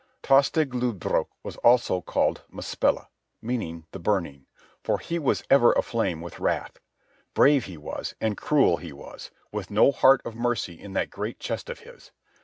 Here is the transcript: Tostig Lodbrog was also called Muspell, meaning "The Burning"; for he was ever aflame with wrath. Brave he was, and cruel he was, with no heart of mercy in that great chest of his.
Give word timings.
Tostig 0.23 0.71
Lodbrog 0.73 1.27
was 1.43 1.57
also 1.57 2.01
called 2.01 2.41
Muspell, 2.51 3.09
meaning 3.39 3.85
"The 3.91 3.99
Burning"; 3.99 4.47
for 4.83 4.97
he 4.97 5.19
was 5.19 5.43
ever 5.47 5.73
aflame 5.73 6.21
with 6.21 6.39
wrath. 6.39 6.79
Brave 7.35 7.65
he 7.65 7.77
was, 7.77 8.15
and 8.19 8.35
cruel 8.35 8.77
he 8.77 8.91
was, 8.91 9.29
with 9.51 9.69
no 9.69 9.91
heart 9.91 10.21
of 10.25 10.33
mercy 10.35 10.73
in 10.81 10.93
that 10.93 11.11
great 11.11 11.39
chest 11.39 11.69
of 11.69 11.81
his. 11.81 12.09